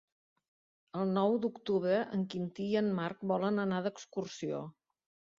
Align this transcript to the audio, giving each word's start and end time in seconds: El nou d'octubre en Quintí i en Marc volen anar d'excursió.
El 1.01 1.09
nou 1.17 1.35
d'octubre 1.43 1.99
en 2.17 2.23
Quintí 2.33 2.65
i 2.69 2.79
en 2.81 2.89
Marc 3.01 3.21
volen 3.33 3.65
anar 3.65 3.83
d'excursió. 3.89 4.63